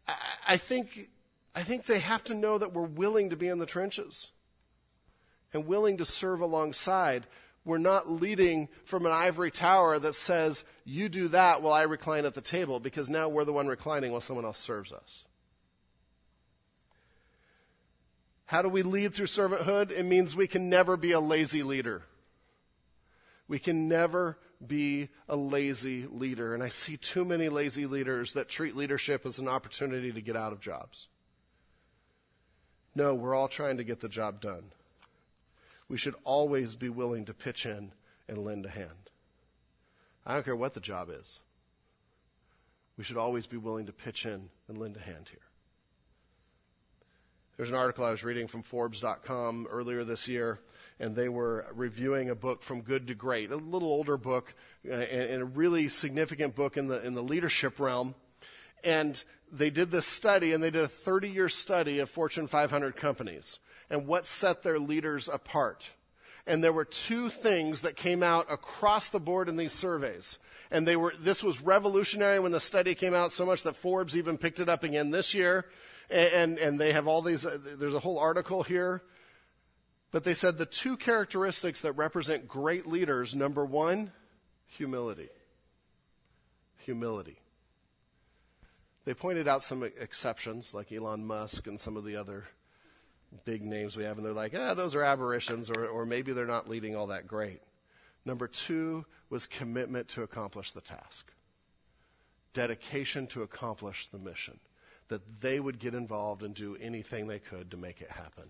[0.10, 0.16] I,
[0.50, 1.10] I think,
[1.56, 4.32] I think they have to know that we're willing to be in the trenches
[5.54, 7.28] and willing to serve alongside
[7.68, 12.26] we're not leading from an ivory tower that says, you do that while I recline
[12.26, 15.26] at the table, because now we're the one reclining while someone else serves us.
[18.46, 19.92] How do we lead through servanthood?
[19.92, 22.04] It means we can never be a lazy leader.
[23.50, 26.54] We can never be a lazy leader.
[26.54, 30.38] And I see too many lazy leaders that treat leadership as an opportunity to get
[30.38, 31.10] out of jobs.
[32.96, 34.72] No, we're all trying to get the job done.
[35.90, 37.92] We should always be willing to pitch in
[38.28, 39.12] and lend a hand.
[40.26, 41.40] I don't care what the job is.
[42.98, 45.40] We should always be willing to pitch in and lend a hand here.
[47.56, 50.60] There's an article I was reading from Forbes.com earlier this year,
[51.00, 55.42] and they were reviewing a book from good to great, a little older book, and
[55.42, 58.14] a really significant book in the in the leadership realm.
[58.84, 62.96] And they did this study, and they did a 30 year study of Fortune 500
[62.96, 65.92] companies and what set their leaders apart.
[66.46, 70.40] And there were two things that came out across the board in these surveys.
[70.72, 74.16] And they were, this was revolutionary when the study came out so much that Forbes
[74.16, 75.66] even picked it up again this year.
[76.10, 79.04] And, and, and they have all these, uh, there's a whole article here.
[80.12, 84.14] But they said the two characteristics that represent great leaders number one,
[84.68, 85.30] humility.
[86.86, 87.40] Humility.
[89.04, 92.46] They pointed out some exceptions, like Elon Musk and some of the other
[93.46, 96.46] big names we have, and they're like, ah, those are aberrations, or, or maybe they're
[96.46, 97.62] not leading all that great.
[98.26, 101.32] Number two was commitment to accomplish the task,
[102.54, 104.60] dedication to accomplish the mission,
[105.08, 108.44] that they would get involved and do anything they could to make it happen.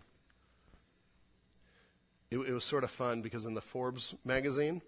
[2.29, 4.81] It, it was sort of fun because in the Forbes magazine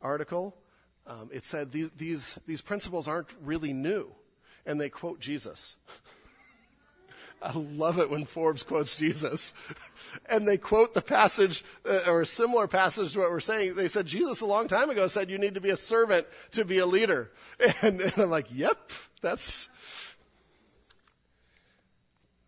[0.00, 0.56] article,
[1.06, 4.10] um, it said these, these, these principles aren't really new,
[4.66, 5.76] and they quote Jesus.
[7.42, 9.54] I love it when Forbes quotes Jesus.
[10.26, 13.74] and they quote the passage, uh, or a similar passage to what we're saying.
[13.74, 16.64] They said, Jesus a long time ago said you need to be a servant to
[16.64, 17.30] be a leader.
[17.82, 19.68] And, and I'm like, yep, that's,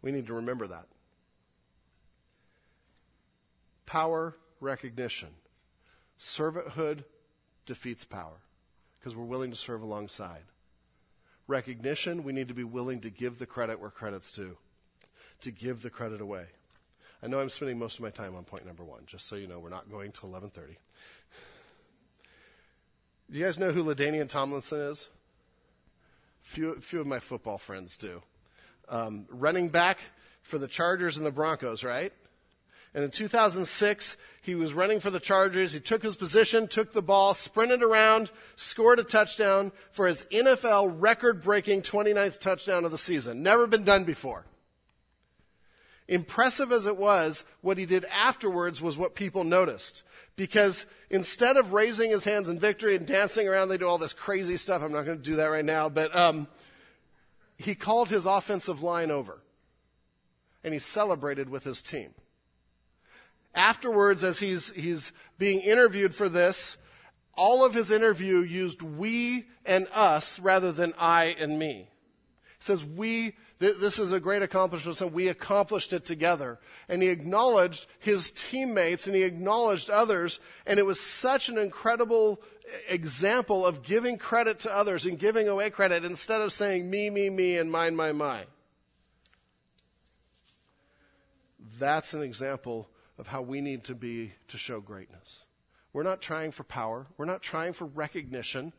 [0.02, 0.86] we need to remember that.
[3.86, 5.28] Power recognition.
[6.18, 7.04] Servanthood
[7.64, 8.40] defeats power
[8.98, 10.42] because we're willing to serve alongside.
[11.46, 14.56] Recognition, we need to be willing to give the credit where credit's due
[15.40, 16.46] to give the credit away.
[17.22, 19.46] I know I'm spending most of my time on point number one, just so you
[19.46, 20.76] know, we're not going to 1130.
[23.30, 25.08] Do you guys know who LaDainian Tomlinson is?
[26.42, 28.22] Few, few of my football friends do.
[28.88, 29.98] Um, running back
[30.42, 32.12] for the Chargers and the Broncos, right?
[32.94, 35.72] And in 2006, he was running for the Chargers.
[35.72, 40.94] He took his position, took the ball, sprinted around, scored a touchdown for his NFL
[41.00, 43.42] record breaking 29th touchdown of the season.
[43.42, 44.44] Never been done before.
[46.06, 50.02] Impressive as it was, what he did afterwards was what people noticed.
[50.36, 54.12] Because instead of raising his hands in victory and dancing around, they do all this
[54.12, 54.82] crazy stuff.
[54.82, 56.48] I'm not going to do that right now, but um,
[57.56, 59.38] he called his offensive line over
[60.62, 62.12] and he celebrated with his team.
[63.54, 66.76] Afterwards, as he's, he's being interviewed for this,
[67.34, 71.88] all of his interview used we and us rather than I and me.
[72.58, 73.36] He says, we
[73.72, 76.58] this is a great accomplishment, and we accomplished it together.
[76.88, 82.40] And he acknowledged his teammates and he acknowledged others, and it was such an incredible
[82.88, 87.30] example of giving credit to others and giving away credit instead of saying me, me,
[87.30, 88.44] me, and mine, my, my.
[91.78, 95.44] That's an example of how we need to be to show greatness.
[95.92, 97.06] We're not trying for power.
[97.16, 98.72] We're not trying for recognition.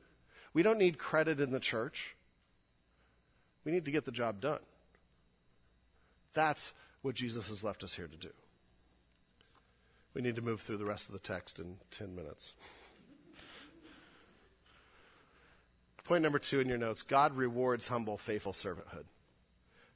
[0.53, 2.15] We don't need credit in the church.
[3.63, 4.59] We need to get the job done.
[6.35, 8.29] That's what Jesus has left us here to do.
[10.13, 12.53] We need to move through the rest of the text in 10 minutes.
[16.03, 19.05] Point number two in your notes God rewards humble, faithful servanthood.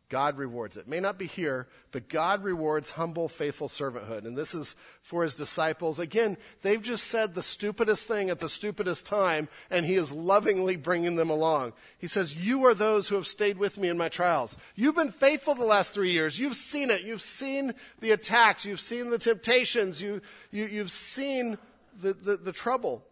[0.10, 0.88] God rewards it.
[0.88, 4.26] May not be here, but God rewards humble, faithful servanthood.
[4.26, 6.00] And this is for his disciples.
[6.00, 10.78] Again, they've just said the stupidest thing at the stupidest time, and he is lovingly
[10.78, 11.74] bringing them along.
[12.00, 14.58] He says, You are those who have stayed with me in my trials.
[14.74, 16.40] You've been faithful the last three years.
[16.40, 17.04] You've seen it.
[17.04, 18.66] You've seen the attacks.
[18.66, 20.02] You've seen the temptations.
[20.02, 21.60] You, you, you've seen
[22.02, 23.04] the, the, the trouble.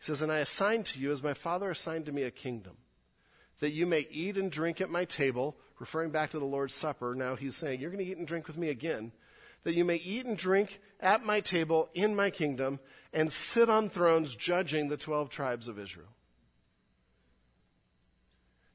[0.00, 2.76] He says, And I assign to you, as my Father assigned to me, a kingdom,
[3.60, 7.14] that you may eat and drink at my table referring back to the Lord's Supper,
[7.14, 9.12] now he's saying, You're going to eat and drink with me again,
[9.64, 12.80] that you may eat and drink at my table in my kingdom
[13.12, 16.08] and sit on thrones judging the 12 tribes of Israel.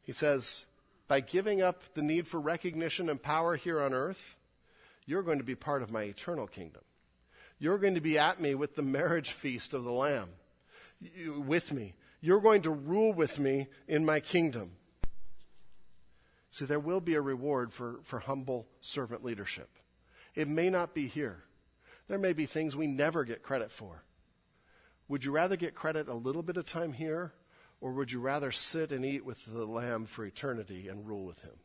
[0.02, 0.66] He says,
[1.08, 4.36] By giving up the need for recognition and power here on earth,
[5.06, 6.82] you're going to be part of my eternal kingdom.
[7.60, 10.30] You're going to be at me with the marriage feast of the Lamb,
[11.38, 11.94] with me.
[12.20, 14.72] You're going to rule with me in my kingdom.
[16.54, 19.72] See, there will be a reward for, for humble servant leadership.
[20.36, 21.46] It may not be here.
[22.08, 24.04] There may be things we never get credit for.
[25.08, 27.34] Would you rather get credit a little bit of time here,
[27.82, 31.42] or would you rather sit and eat with the Lamb for eternity and rule with
[31.42, 31.56] Him?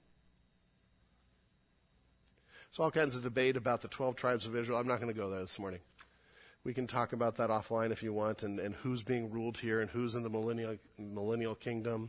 [2.70, 4.78] So, all kinds of debate about the 12 tribes of Israel.
[4.78, 5.80] I'm not going to go there this morning.
[6.64, 9.82] We can talk about that offline if you want and, and who's being ruled here
[9.82, 12.08] and who's in the millennial, millennial kingdom.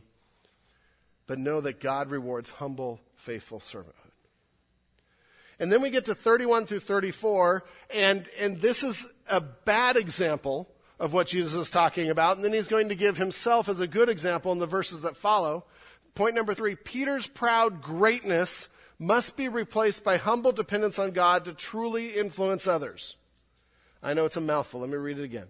[1.30, 4.10] But know that God rewards humble, faithful servanthood.
[5.60, 7.62] And then we get to 31 through 34,
[7.94, 10.66] and, and this is a bad example
[10.98, 12.34] of what Jesus is talking about.
[12.34, 15.16] And then he's going to give himself as a good example in the verses that
[15.16, 15.66] follow.
[16.16, 18.68] Point number three Peter's proud greatness
[18.98, 23.14] must be replaced by humble dependence on God to truly influence others.
[24.02, 24.80] I know it's a mouthful.
[24.80, 25.46] Let me read it again.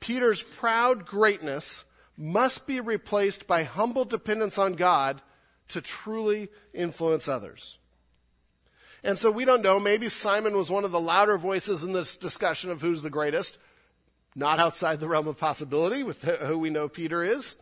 [0.00, 1.84] Peter's proud greatness
[2.20, 5.22] must be replaced by humble dependence on God
[5.68, 7.78] to truly influence others.
[9.02, 9.80] And so we don't know.
[9.80, 13.56] Maybe Simon was one of the louder voices in this discussion of who's the greatest.
[14.36, 17.56] Not outside the realm of possibility with who we know Peter is.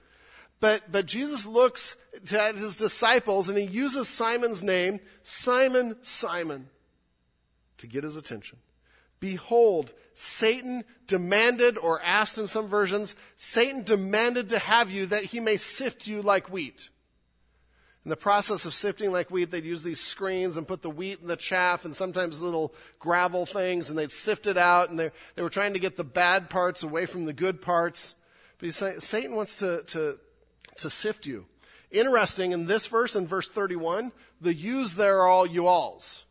[0.58, 1.96] But, but Jesus looks
[2.32, 6.68] at his disciples and he uses Simon's name, Simon, Simon,
[7.78, 8.58] to get his attention.
[9.20, 15.40] Behold, Satan demanded, or asked in some versions, Satan demanded to have you that he
[15.40, 16.90] may sift you like wheat.
[18.04, 21.20] In the process of sifting like wheat, they'd use these screens and put the wheat
[21.20, 25.10] and the chaff and sometimes little gravel things, and they'd sift it out, and they,
[25.36, 28.14] were trying to get the bad parts away from the good parts.
[28.58, 30.18] But he's saying, Satan wants to, to,
[30.78, 31.46] to sift you.
[31.90, 36.24] Interesting, in this verse, in verse 31, the yous there are all you alls.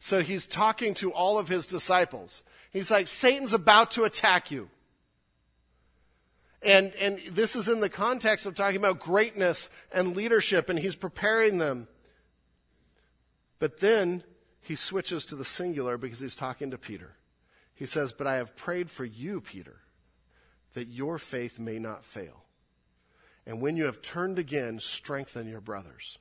[0.00, 2.42] So he's talking to all of his disciples.
[2.72, 4.70] He's like, Satan's about to attack you.
[6.62, 10.94] And, and this is in the context of talking about greatness and leadership, and he's
[10.94, 11.86] preparing them.
[13.58, 14.24] But then
[14.62, 17.12] he switches to the singular because he's talking to Peter.
[17.74, 19.80] He says, But I have prayed for you, Peter,
[20.72, 22.44] that your faith may not fail.
[23.46, 26.18] And when you have turned again, strengthen your brothers.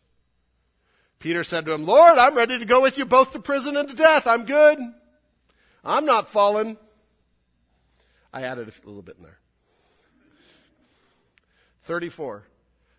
[1.19, 3.89] Peter said to him, Lord, I'm ready to go with you both to prison and
[3.89, 4.25] to death.
[4.25, 4.79] I'm good.
[5.83, 6.77] I'm not fallen.
[8.33, 9.39] I added a little bit in there.
[11.83, 12.45] 34.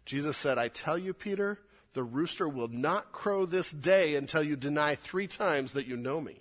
[0.05, 1.61] Jesus said, I tell you, Peter,
[1.95, 6.21] the rooster will not crow this day until you deny three times that you know
[6.21, 6.41] me.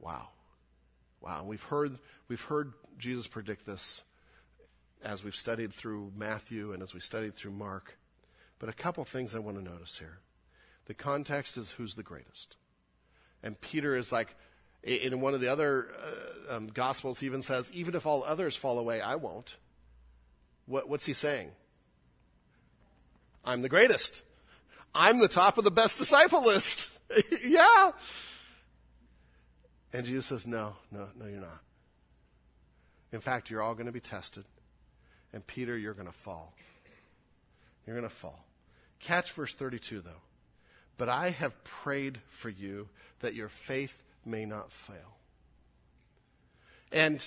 [0.00, 0.28] Wow.
[1.20, 1.44] Wow.
[1.44, 1.98] We've heard,
[2.28, 4.02] we've heard Jesus predict this
[5.04, 7.96] as we've studied through Matthew and as we studied through Mark.
[8.58, 10.20] But a couple things I want to notice here.
[10.86, 12.56] The context is who's the greatest.
[13.42, 14.34] And Peter is like,
[14.82, 15.88] in one of the other
[16.50, 19.56] uh, um, Gospels, he even says, even if all others fall away, I won't.
[20.66, 21.50] What, what's he saying?
[23.44, 24.22] I'm the greatest.
[24.94, 26.90] I'm the top of the best disciple list.
[27.44, 27.92] yeah.
[29.92, 31.60] And Jesus says, no, no, no, you're not.
[33.12, 34.44] In fact, you're all going to be tested.
[35.32, 36.54] And Peter, you're going to fall.
[37.86, 38.44] You're going to fall.
[39.00, 40.10] Catch verse 32, though.
[40.96, 42.88] But I have prayed for you
[43.20, 45.16] that your faith may not fail.
[46.92, 47.26] And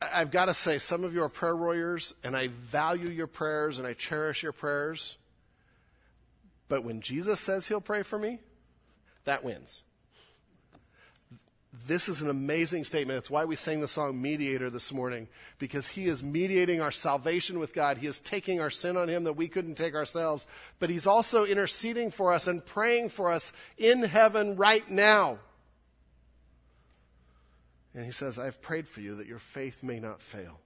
[0.00, 3.78] I've got to say, some of you are prayer warriors, and I value your prayers
[3.78, 5.16] and I cherish your prayers.
[6.68, 8.40] But when Jesus says he'll pray for me,
[9.24, 9.82] that wins.
[11.86, 13.18] This is an amazing statement.
[13.18, 15.28] It's why we sang the song Mediator this morning,
[15.58, 17.98] because he is mediating our salvation with God.
[17.98, 20.46] He is taking our sin on him that we couldn't take ourselves,
[20.78, 25.38] but he's also interceding for us and praying for us in heaven right now.
[27.94, 30.60] And he says, I've prayed for you that your faith may not fail.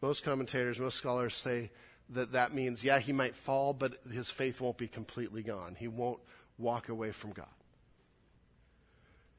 [0.00, 1.70] Most commentators, most scholars say
[2.10, 5.76] that that means, yeah, he might fall, but his faith won't be completely gone.
[5.78, 6.20] He won't
[6.56, 7.46] walk away from God.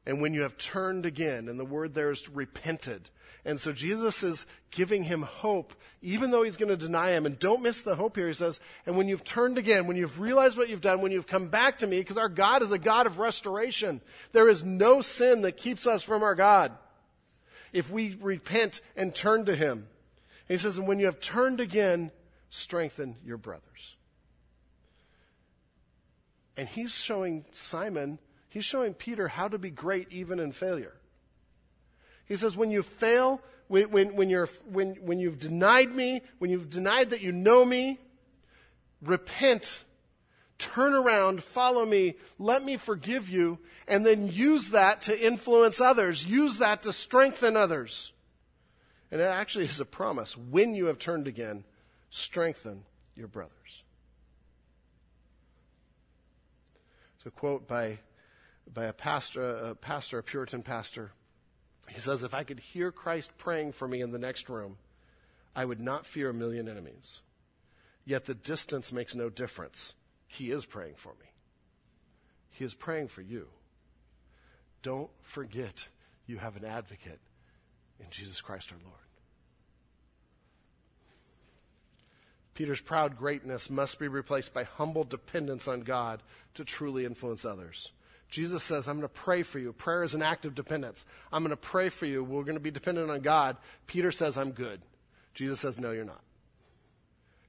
[0.06, 3.10] And when you have turned again, and the word there is repented.
[3.44, 7.26] And so Jesus is giving him hope, even though he's going to deny him.
[7.26, 8.26] And don't miss the hope here.
[8.26, 11.26] He says, and when you've turned again, when you've realized what you've done, when you've
[11.26, 14.00] come back to me, because our God is a God of restoration,
[14.32, 16.72] there is no sin that keeps us from our God
[17.72, 19.88] if we repent and turn to Him.
[20.48, 22.10] And he says, and when you have turned again,
[22.50, 23.96] strengthen your brothers.
[26.56, 28.18] And he's showing Simon,
[28.50, 30.94] he's showing Peter how to be great even in failure.
[32.26, 36.50] He says, when you fail, when, when, when, you're, when, when you've denied me, when
[36.50, 37.98] you've denied that you know me,
[39.02, 39.82] repent
[40.60, 46.24] turn around, follow me, let me forgive you, and then use that to influence others,
[46.24, 48.12] use that to strengthen others.
[49.10, 50.36] And it actually is a promise.
[50.36, 51.64] When you have turned again,
[52.10, 52.84] strengthen
[53.16, 53.82] your brothers.
[57.16, 57.98] It's a quote by,
[58.72, 61.12] by a pastor, a pastor, a Puritan pastor.
[61.88, 64.78] He says, If I could hear Christ praying for me in the next room,
[65.54, 67.22] I would not fear a million enemies.
[68.04, 69.94] Yet the distance makes no difference
[70.26, 71.26] he is praying for me.
[72.50, 73.48] He is praying for you.
[74.82, 75.88] Don't forget,
[76.26, 77.18] you have an advocate
[77.98, 78.96] in Jesus Christ our Lord.
[82.54, 86.22] Peter's proud greatness must be replaced by humble dependence on God
[86.54, 87.90] to truly influence others.
[88.30, 89.72] Jesus says, I'm going to pray for you.
[89.72, 91.04] Prayer is an act of dependence.
[91.32, 92.22] I'm going to pray for you.
[92.22, 93.56] We're going to be dependent on God.
[93.86, 94.80] Peter says, I'm good.
[95.34, 96.22] Jesus says, No, you're not.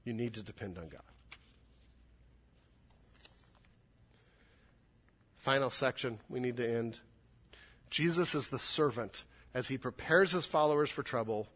[0.03, 1.01] You need to depend on God.
[5.35, 6.99] Final section, we need to end.
[7.89, 9.23] Jesus is the servant
[9.53, 11.47] as he prepares his followers for trouble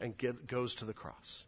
[0.00, 1.44] and get, goes to the cross.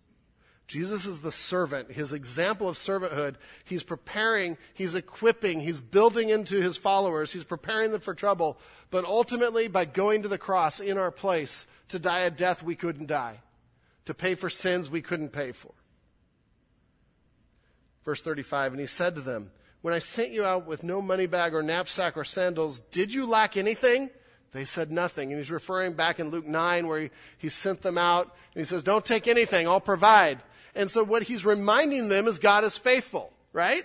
[0.74, 3.36] Jesus is the servant, his example of servanthood.
[3.64, 8.58] He's preparing, he's equipping, he's building into his followers, he's preparing them for trouble.
[8.90, 12.74] But ultimately, by going to the cross in our place to die a death we
[12.74, 13.38] couldn't die,
[14.06, 15.70] to pay for sins we couldn't pay for.
[18.04, 21.26] Verse 35 And he said to them, When I sent you out with no money
[21.26, 24.10] bag or knapsack or sandals, did you lack anything?
[24.50, 25.30] They said nothing.
[25.30, 28.24] And he's referring back in Luke 9 where he, he sent them out
[28.56, 30.42] and he says, Don't take anything, I'll provide.
[30.74, 33.84] And so what he's reminding them is God is faithful, right?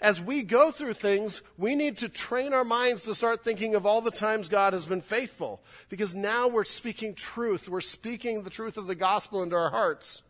[0.00, 3.84] As we go through things, we need to train our minds to start thinking of
[3.84, 5.60] all the times God has been faithful.
[5.88, 7.68] Because now we're speaking truth.
[7.68, 10.22] We're speaking the truth of the gospel into our hearts.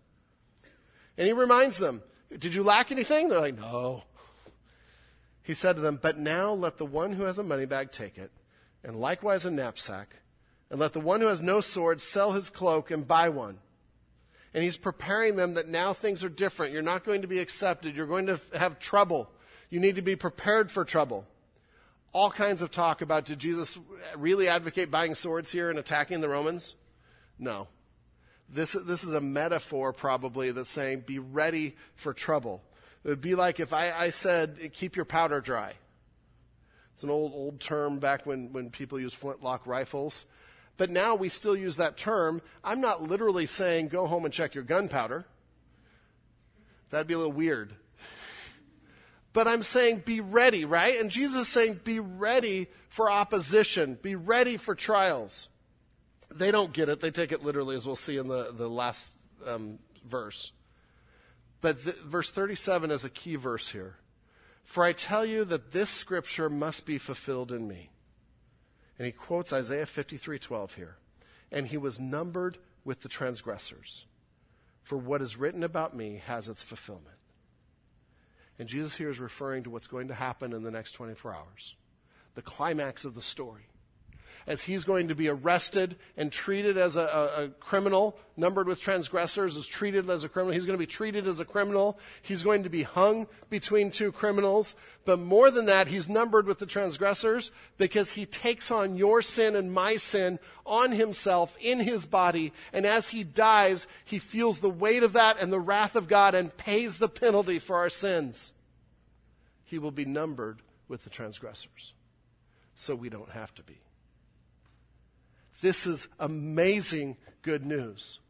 [1.18, 2.02] And he reminds them,
[2.36, 3.28] Did you lack anything?
[3.28, 4.04] They're like, No.
[5.42, 8.16] He said to them, But now let the one who has a money bag take
[8.16, 8.30] it,
[8.84, 10.16] and likewise a knapsack,
[10.70, 13.58] and let the one who has no sword sell his cloak and buy one
[14.54, 16.72] and he's preparing them that now things are different.
[16.72, 17.96] You're not going to be accepted.
[17.96, 19.30] You're going to have trouble.
[19.70, 21.26] You need to be prepared for trouble.
[22.12, 23.78] All kinds of talk about did Jesus
[24.16, 26.74] really advocate buying swords here and attacking the Romans?
[27.38, 27.68] No.
[28.48, 32.62] This, this is a metaphor, probably, that's saying be ready for trouble.
[33.04, 35.74] It would be like if I, I said, keep your powder dry.
[36.94, 40.24] It's an old, old term back when, when people used flintlock rifles.
[40.78, 42.40] But now we still use that term.
[42.64, 45.26] I'm not literally saying go home and check your gunpowder.
[46.88, 47.74] That'd be a little weird.
[49.34, 50.98] But I'm saying be ready, right?
[50.98, 55.48] And Jesus is saying be ready for opposition, be ready for trials.
[56.30, 57.00] They don't get it.
[57.00, 59.14] They take it literally, as we'll see in the, the last
[59.46, 60.52] um, verse.
[61.60, 63.96] But the, verse 37 is a key verse here.
[64.62, 67.90] For I tell you that this scripture must be fulfilled in me.
[68.98, 70.96] And he quotes Isaiah 53:12 here.
[71.50, 74.06] And he was numbered with the transgressors.
[74.82, 77.16] For what is written about me has its fulfillment.
[78.58, 81.76] And Jesus here is referring to what's going to happen in the next 24 hours.
[82.34, 83.68] The climax of the story
[84.48, 88.80] as he's going to be arrested and treated as a, a, a, criminal, numbered with
[88.80, 90.54] transgressors, is treated as a criminal.
[90.54, 91.98] He's going to be treated as a criminal.
[92.22, 94.74] He's going to be hung between two criminals.
[95.04, 99.54] But more than that, he's numbered with the transgressors because he takes on your sin
[99.54, 102.54] and my sin on himself in his body.
[102.72, 106.34] And as he dies, he feels the weight of that and the wrath of God
[106.34, 108.54] and pays the penalty for our sins.
[109.66, 111.92] He will be numbered with the transgressors.
[112.74, 113.78] So we don't have to be.
[115.60, 118.20] This is amazing good news.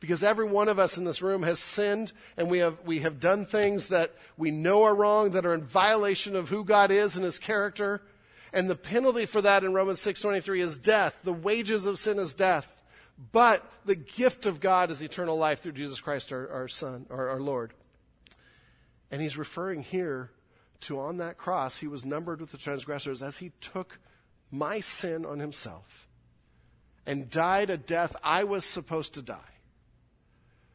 [0.00, 3.20] Because every one of us in this room has sinned and we have, we have
[3.20, 7.16] done things that we know are wrong, that are in violation of who God is
[7.16, 8.02] and his character.
[8.52, 11.18] And the penalty for that in Romans 6.23 is death.
[11.24, 12.82] The wages of sin is death.
[13.32, 17.30] But the gift of God is eternal life through Jesus Christ, our, our Son, our,
[17.30, 17.72] our Lord.
[19.10, 20.30] And he's referring here
[20.80, 23.98] to on that cross, he was numbered with the transgressors as he took
[24.50, 26.03] my sin on himself
[27.06, 29.38] and died a death I was supposed to die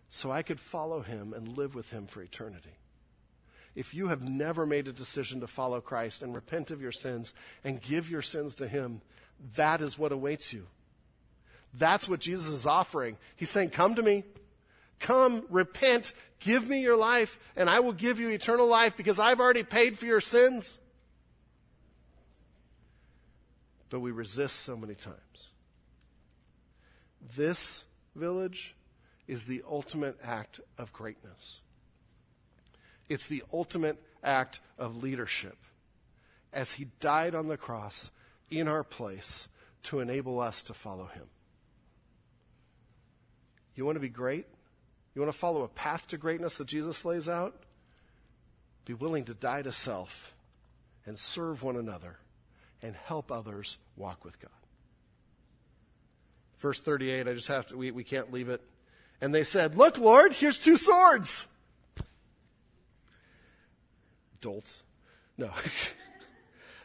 [0.10, 2.76] so I could follow him and live with him for eternity.
[3.76, 7.34] If you have never made a decision to follow Christ and repent of your sins
[7.64, 9.02] and give your sins to him,
[9.56, 10.66] that is what awaits you.
[11.76, 13.18] That's what Jesus is offering.
[13.36, 14.24] He's saying, Come to me.
[15.00, 19.40] Come, repent, give me your life, and I will give you eternal life because I've
[19.40, 20.78] already paid for your sins.
[23.90, 25.49] But we resist so many times.
[27.36, 28.76] This village
[29.28, 31.62] is the ultimate act of greatness.
[33.08, 35.58] It's the ultimate act of leadership
[36.52, 38.12] as he died on the cross
[38.50, 39.48] in our place
[39.84, 41.26] to enable us to follow him.
[43.76, 44.46] You want to be great?
[45.16, 47.56] You want to follow a path to greatness that Jesus lays out?
[48.86, 50.34] Be willing to die to self
[51.06, 52.18] and serve one another
[52.82, 54.52] and help others walk with God.
[56.60, 58.62] Verse 38, I just have to, we, we can't leave it.
[59.22, 61.48] And they said, Look, Lord, here's two swords.
[64.42, 64.84] Dolts.
[65.38, 65.52] No.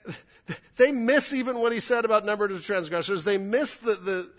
[0.76, 3.24] they miss even what he said about number of transgressors.
[3.24, 4.30] They miss the, the,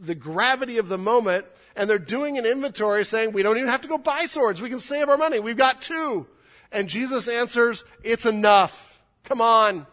[0.00, 3.82] the gravity of the moment, and they're doing an inventory saying, we don't even have
[3.82, 4.60] to go buy swords.
[4.60, 5.40] We can save our money.
[5.40, 6.26] We've got two.
[6.72, 9.00] And Jesus answers, it's enough.
[9.24, 9.86] Come on.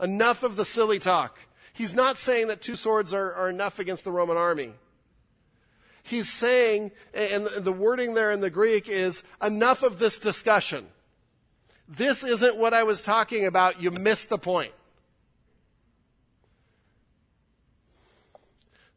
[0.00, 1.38] Enough of the silly talk.
[1.80, 4.74] He's not saying that two swords are, are enough against the Roman army.
[6.02, 10.88] He's saying, and the wording there in the Greek is, enough of this discussion.
[11.88, 13.80] This isn't what I was talking about.
[13.80, 14.74] You missed the point.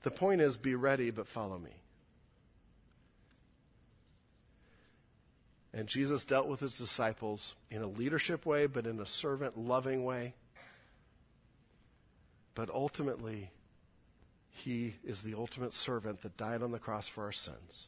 [0.02, 1.78] The point is be ready, but follow me.
[5.74, 10.04] And Jesus dealt with his disciples in a leadership way, but in a servant loving
[10.04, 10.34] way.
[12.56, 13.52] But ultimately,
[14.50, 17.88] he is the ultimate servant that died on the cross for our sins,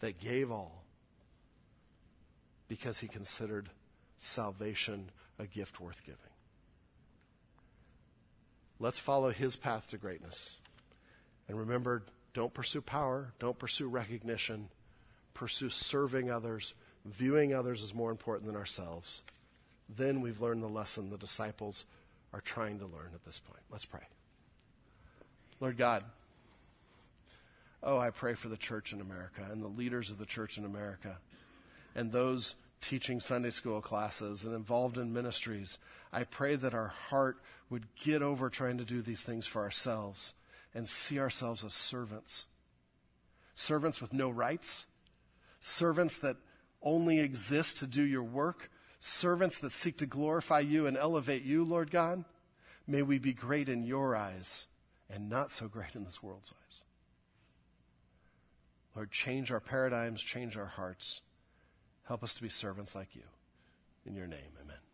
[0.00, 0.84] that gave all
[2.68, 3.70] because he considered
[4.18, 6.18] salvation a gift worth giving.
[8.78, 10.58] Let's follow his path to greatness.
[11.48, 14.68] And remember, don't pursue power, don't pursue recognition,
[15.34, 16.74] pursue serving others,
[17.04, 19.24] viewing others as more important than ourselves.
[19.88, 21.86] Then we've learned the lesson the disciples
[22.32, 23.62] are trying to learn at this point.
[23.70, 24.06] Let's pray.
[25.60, 26.04] Lord God,
[27.82, 30.64] oh, I pray for the church in America and the leaders of the church in
[30.64, 31.18] America
[31.94, 35.78] and those teaching Sunday school classes and involved in ministries.
[36.12, 37.38] I pray that our heart
[37.70, 40.34] would get over trying to do these things for ourselves
[40.74, 42.46] and see ourselves as servants.
[43.54, 44.86] Servants with no rights,
[45.60, 46.36] servants that
[46.82, 48.70] only exist to do your work,
[49.00, 52.24] servants that seek to glorify you and elevate you, Lord God.
[52.86, 54.66] May we be great in your eyes
[55.10, 56.82] and not so great in this world's eyes.
[58.96, 61.20] Lord, change our paradigms, change our hearts.
[62.04, 63.22] Help us to be servants like you.
[64.06, 64.87] In your name, amen.